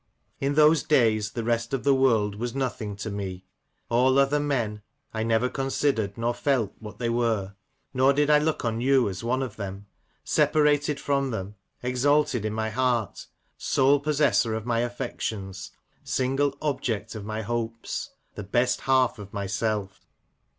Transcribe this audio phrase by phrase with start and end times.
[0.39, 3.45] In those days the rest of the world was nothing to me:
[3.87, 4.81] all other men—
[5.13, 7.53] I never considered nor felt what they were:
[7.93, 9.85] nor did I look on you as one of them.
[10.23, 11.53] Separated from them;
[11.83, 13.27] exalted in my heart;
[13.59, 15.69] sole possessor of my affections;
[16.03, 20.07] single object of my hopes, the best half of myself.